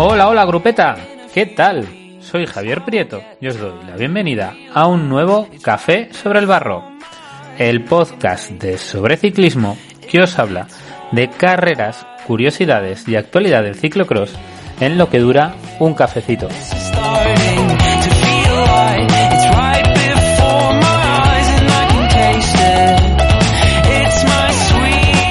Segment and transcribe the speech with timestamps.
[0.00, 0.96] Hola, hola, grupeta.
[1.34, 2.18] ¿Qué tal?
[2.20, 6.84] Soy Javier Prieto y os doy la bienvenida a un nuevo Café sobre el Barro,
[7.58, 9.76] el podcast de sobre ciclismo
[10.08, 10.68] que os habla
[11.10, 14.36] de carreras, curiosidades y actualidad del ciclocross
[14.78, 16.46] en lo que dura un cafecito.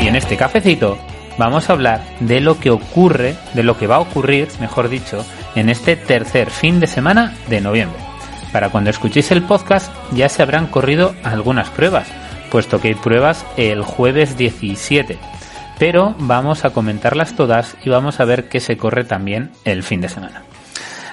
[0.00, 0.96] Y en este cafecito
[1.38, 5.24] vamos a hablar de lo que ocurre, de lo que va a ocurrir, mejor dicho,
[5.54, 7.98] en este tercer fin de semana de noviembre.
[8.52, 12.08] Para cuando escuchéis el podcast ya se habrán corrido algunas pruebas,
[12.50, 15.18] puesto que hay pruebas el jueves 17.
[15.78, 20.00] Pero vamos a comentarlas todas y vamos a ver qué se corre también el fin
[20.00, 20.44] de semana.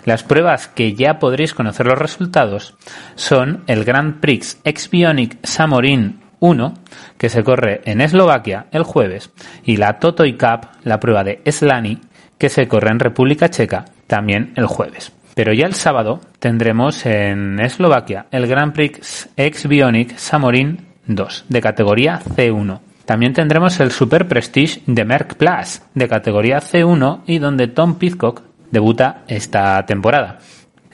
[0.05, 2.75] Las pruebas que ya podréis conocer los resultados
[3.15, 6.73] son el Grand Prix Exbionic Samorin 1,
[7.17, 9.31] que se corre en Eslovaquia el jueves,
[9.63, 11.99] y la Totoy Cup, la prueba de Slani,
[12.37, 15.13] que se corre en República Checa también el jueves.
[15.35, 21.61] Pero ya el sábado tendremos en Eslovaquia el Grand Prix Ex Bionic Samorin 2 de
[21.61, 22.79] categoría C1.
[23.05, 28.41] También tendremos el Super Prestige de Merck Plus de categoría C1 y donde Tom Pitcock
[28.71, 30.39] debuta esta temporada.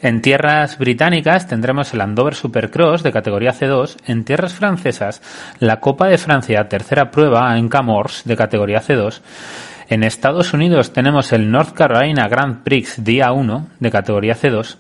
[0.02, 3.98] En tierras británicas tendremos el Andover Supercross de categoría C2.
[4.06, 5.22] En tierras francesas,
[5.60, 9.22] la Copa de Francia, tercera prueba en Camors de categoría C2.
[9.90, 14.78] En Estados Unidos tenemos el North Carolina Grand Prix día 1 de categoría C2.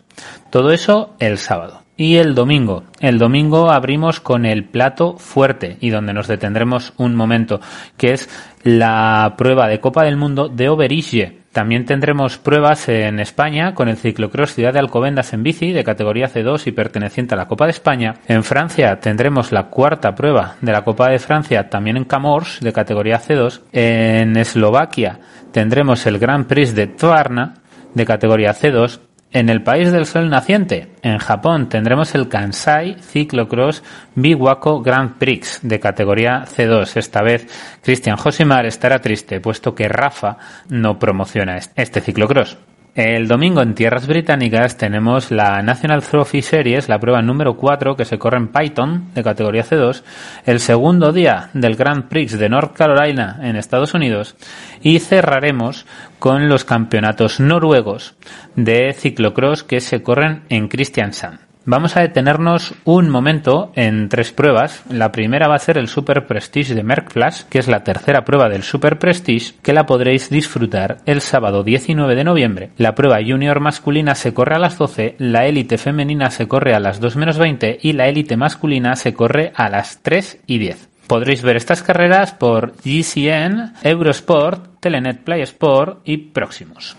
[0.51, 1.83] Todo eso el sábado.
[1.95, 2.83] Y el domingo.
[2.99, 7.59] El domingo abrimos con el plato fuerte y donde nos detendremos un momento,
[7.97, 8.29] que es
[8.63, 11.39] la prueba de Copa del Mundo de Oberige.
[11.57, 16.29] También tendremos pruebas en España con el ciclocross Ciudad de Alcobendas en bici de categoría
[16.29, 18.13] C2 y perteneciente a la Copa de España.
[18.27, 22.71] En Francia tendremos la cuarta prueba de la Copa de Francia también en Camors de
[22.71, 23.61] categoría C2.
[23.71, 25.17] En Eslovaquia
[25.51, 27.55] tendremos el Grand Prix de Tvarna
[27.91, 28.99] de categoría C2
[29.31, 33.83] en el país del sol naciente, en Japón, tendremos el Kansai Cyclocross
[34.15, 36.95] Biwako Grand Prix de categoría C2.
[36.95, 37.47] Esta vez,
[37.81, 40.37] Cristian Josimar estará triste, puesto que Rafa
[40.69, 42.57] no promociona este ciclocross.
[42.97, 48.05] El domingo en tierras británicas tenemos la National Trophy Series, la prueba número 4 que
[48.05, 50.01] se corre en Python de categoría C2,
[50.47, 54.35] el segundo día del Grand Prix de North Carolina en Estados Unidos
[54.81, 55.85] y cerraremos
[56.17, 58.15] con los campeonatos noruegos
[58.55, 61.46] de ciclocross que se corren en Kristiansand.
[61.69, 64.83] Vamos a detenernos un momento en tres pruebas.
[64.89, 68.23] La primera va a ser el Super Prestige de Merck Plus, que es la tercera
[68.23, 72.69] prueba del Super Prestige, que la podréis disfrutar el sábado 19 de noviembre.
[72.77, 76.79] La prueba junior masculina se corre a las 12, la élite femenina se corre a
[76.79, 80.87] las 2 menos 20 y la élite masculina se corre a las 3 y 10.
[81.07, 86.95] Podréis ver estas carreras por GCN, Eurosport, Telenet Play Sport y próximos.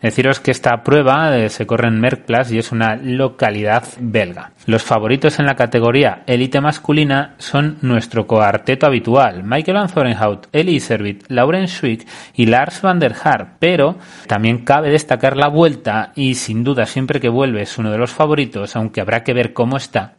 [0.00, 4.52] Deciros que esta prueba eh, se corre en Merckplas y es una localidad belga.
[4.66, 11.24] Los favoritos en la categoría élite masculina son nuestro coarteto habitual, Michael Anzorenhout, Eli Servit,
[11.28, 16.64] Lauren Schwick y Lars van der Haar, pero también cabe destacar la vuelta y sin
[16.64, 20.14] duda siempre que vuelve es uno de los favoritos, aunque habrá que ver cómo está,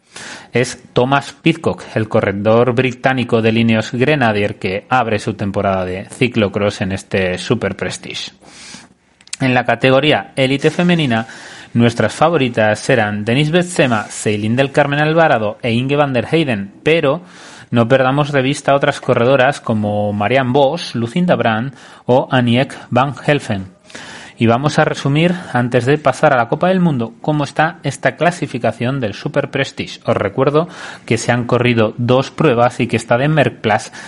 [0.52, 6.82] es Thomas Pitcock, el corredor británico de Lineos Grenadier que abre su temporada de ciclocross
[6.82, 8.32] en este Super Prestige.
[9.40, 11.26] En la categoría élite femenina,
[11.74, 17.22] nuestras favoritas serán Denise Betsema, Celine del Carmen Alvarado e Inge van der Heyden, pero
[17.72, 21.74] no perdamos de vista otras corredoras como Marianne Bosch, Lucinda Brand
[22.06, 23.79] o Aniek van Helfen.
[24.40, 28.16] Y vamos a resumir, antes de pasar a la Copa del Mundo, cómo está esta
[28.16, 30.00] clasificación del Super Prestige.
[30.06, 30.70] Os recuerdo
[31.06, 33.60] que se han corrido dos pruebas y que esta de Merck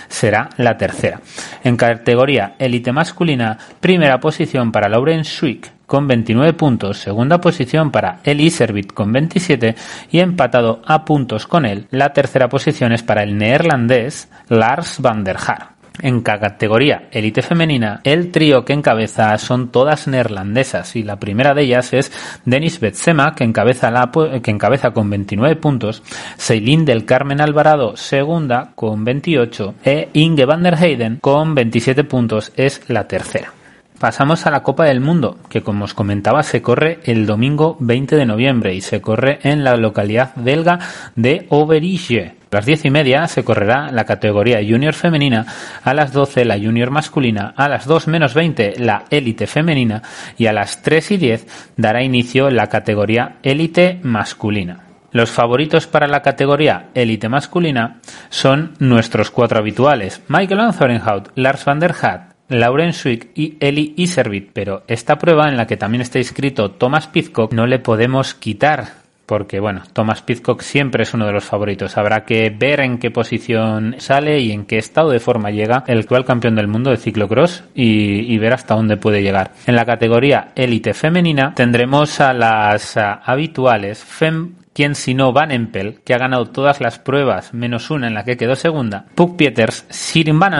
[0.08, 1.20] será la tercera.
[1.62, 8.20] En categoría élite masculina, primera posición para Lauren Schwick con 29 puntos, segunda posición para
[8.24, 9.74] Eli Servit con 27
[10.10, 15.24] y empatado a puntos con él, la tercera posición es para el neerlandés Lars van
[15.24, 15.71] der Haar.
[16.00, 21.62] En categoría élite femenina, el trío que encabeza son todas neerlandesas y la primera de
[21.62, 22.12] ellas es
[22.44, 24.10] Denis Betsema, que encabeza, la,
[24.42, 26.02] que encabeza con 29 puntos,
[26.38, 32.52] Celine del Carmen Alvarado, segunda, con 28, e Inge van der Heyden, con 27 puntos,
[32.56, 33.61] es la tercera.
[34.02, 38.16] Pasamos a la Copa del Mundo, que como os comentaba se corre el domingo 20
[38.16, 40.80] de noviembre y se corre en la localidad belga
[41.14, 42.34] de Overijse.
[42.50, 45.46] A las diez y media se correrá la categoría junior femenina,
[45.84, 50.02] a las 12 la junior masculina, a las 2 menos 20 la élite femenina
[50.36, 54.80] y a las 3 y 10 dará inicio la categoría élite masculina.
[55.12, 58.00] Los favoritos para la categoría élite masculina
[58.30, 64.50] son nuestros cuatro habituales, Michael Anzorenhout, Lars van der Haat, Lauren Swick y Eli Iservit,
[64.52, 69.02] pero esta prueba en la que también está inscrito Thomas Pizcock no le podemos quitar
[69.26, 71.96] porque bueno, Thomas Pizcock siempre es uno de los favoritos.
[71.96, 76.00] Habrá que ver en qué posición sale y en qué estado de forma llega el
[76.00, 79.52] actual campeón del mundo de ciclocross y, y ver hasta dónde puede llegar.
[79.66, 86.14] En la categoría élite femenina tendremos a las habituales Fem quien sino Van Empel, que
[86.14, 90.38] ha ganado todas las pruebas menos una en la que quedó segunda, Puck Pieters, Sirin
[90.38, 90.52] Van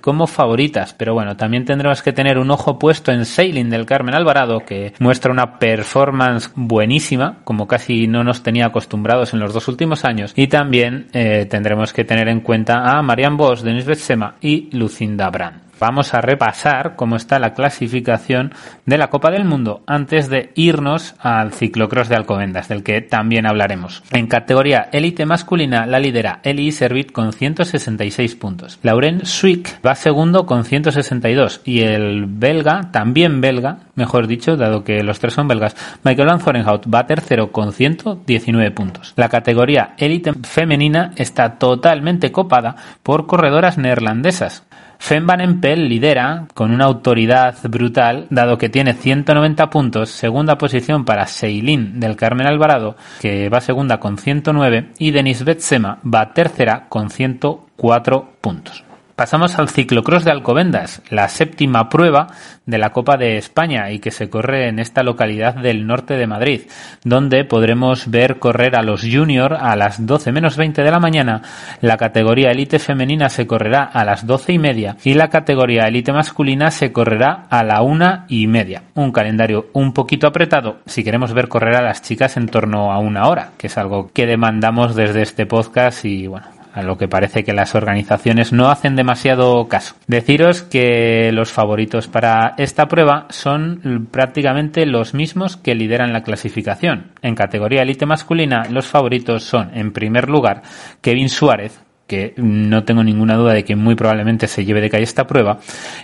[0.00, 4.14] como favoritas, pero bueno, también tendremos que tener un ojo puesto en Sailing del Carmen
[4.14, 9.68] Alvarado, que muestra una performance buenísima, como casi no nos tenía acostumbrados en los dos
[9.68, 14.36] últimos años, y también eh, tendremos que tener en cuenta a Marianne Bosch, Denis Betsema
[14.40, 18.52] y Lucinda Brand vamos a repasar cómo está la clasificación
[18.86, 23.46] de la Copa del Mundo antes de irnos al ciclocross de Alcobendas, del que también
[23.46, 24.02] hablaremos.
[24.12, 28.78] En categoría élite masculina la lidera Eli Servit con 166 puntos.
[28.82, 35.02] Lauren Swick va segundo con 162 y el belga, también belga, mejor dicho, dado que
[35.02, 39.14] los tres son belgas, Michael Van Zorenhout va tercero con 119 puntos.
[39.16, 44.64] La categoría élite femenina está totalmente copada por corredoras neerlandesas.
[45.00, 51.06] Fem Van Empel lidera con una autoridad brutal, dado que tiene 190 puntos, segunda posición
[51.06, 56.86] para Seilin del Carmen Alvarado, que va segunda con 109, y Denis Betsema va tercera
[56.88, 58.84] con 104 puntos.
[59.20, 62.28] Pasamos al ciclocross de Alcobendas, la séptima prueba
[62.64, 66.26] de la Copa de España y que se corre en esta localidad del norte de
[66.26, 66.62] Madrid,
[67.04, 71.42] donde podremos ver correr a los junior a las 12 menos 20 de la mañana,
[71.82, 76.14] la categoría élite femenina se correrá a las 12 y media y la categoría élite
[76.14, 78.84] masculina se correrá a la una y media.
[78.94, 82.98] Un calendario un poquito apretado si queremos ver correr a las chicas en torno a
[82.98, 87.08] una hora, que es algo que demandamos desde este podcast y bueno, a lo que
[87.08, 89.94] parece que las organizaciones no hacen demasiado caso.
[90.06, 97.12] Deciros que los favoritos para esta prueba son prácticamente los mismos que lideran la clasificación.
[97.22, 100.62] En categoría élite masculina, los favoritos son, en primer lugar,
[101.00, 101.80] Kevin Suárez,
[102.10, 105.58] que no tengo ninguna duda de que muy probablemente se lleve de calle esta prueba.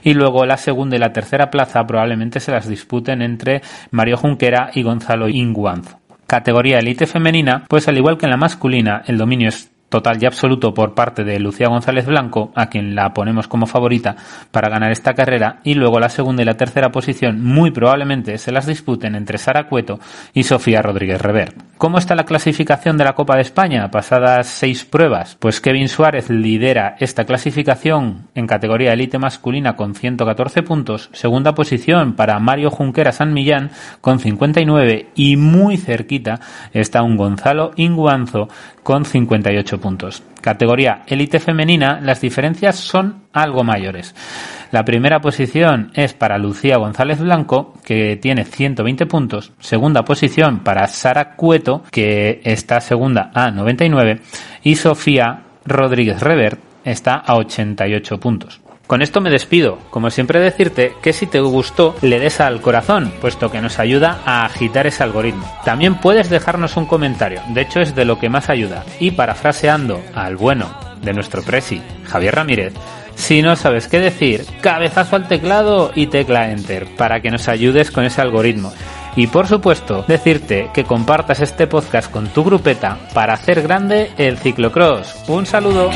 [0.05, 3.61] Y luego la segunda y la tercera plaza probablemente se las disputen entre
[3.91, 5.99] Mario Junquera y Gonzalo Inguanzo.
[6.29, 10.27] Categoría élite femenina, pues al igual que en la masculina, el dominio es total y
[10.27, 14.17] absoluto por parte de Lucía González Blanco, a quien la ponemos como favorita
[14.51, 18.53] para ganar esta carrera, y luego la segunda y la tercera posición muy probablemente se
[18.53, 20.01] las disputen entre Sara Cueto
[20.33, 21.57] y Sofía Rodríguez Revert.
[21.79, 23.91] ¿Cómo está la clasificación de la Copa de España?
[23.91, 30.63] Pasadas seis pruebas, pues Kevin Suárez lidera esta clasificación en categoría élite masculina con 114
[30.63, 36.41] puntos, segunda posición para Mario Junquera San Millán con 59 y muy cerquita
[36.73, 38.49] está un Gonzalo Inguanzo
[38.83, 39.81] con 58
[40.41, 44.15] Categoría élite femenina, las diferencias son algo mayores.
[44.73, 49.53] La primera posición es para Lucía González Blanco, que tiene 120 puntos.
[49.61, 54.21] Segunda posición para Sara Cueto, que está segunda a 99.
[54.65, 58.61] Y Sofía Rodríguez Revert está a 88 puntos.
[58.87, 59.79] Con esto me despido.
[59.91, 64.21] Como siempre decirte que si te gustó le des al corazón, puesto que nos ayuda
[64.25, 65.45] a agitar ese algoritmo.
[65.65, 68.85] También puedes dejarnos un comentario, de hecho es de lo que más ayuda.
[69.01, 70.71] Y parafraseando al bueno
[71.03, 72.75] de nuestro presi, Javier Ramírez,
[73.17, 77.91] si no sabes qué decir, cabezazo al teclado y tecla Enter para que nos ayudes
[77.91, 78.73] con ese algoritmo.
[79.17, 84.37] Y por supuesto, decirte que compartas este podcast con tu grupeta para hacer grande el
[84.37, 85.25] ciclocross.
[85.27, 85.91] Un saludo.